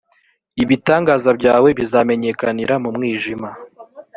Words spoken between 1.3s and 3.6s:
byawe bizamenyekanira mu mwijima